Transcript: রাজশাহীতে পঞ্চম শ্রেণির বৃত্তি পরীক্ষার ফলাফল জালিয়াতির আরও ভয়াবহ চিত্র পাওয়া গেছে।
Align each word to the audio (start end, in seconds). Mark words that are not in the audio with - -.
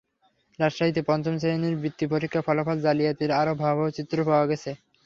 রাজশাহীতে 0.59 1.01
পঞ্চম 1.09 1.35
শ্রেণির 1.41 1.75
বৃত্তি 1.81 2.05
পরীক্ষার 2.13 2.45
ফলাফল 2.47 2.77
জালিয়াতির 2.85 3.31
আরও 3.41 3.53
ভয়াবহ 3.55 3.87
চিত্র 3.97 4.17
পাওয়া 4.27 4.45
গেছে। 4.51 4.71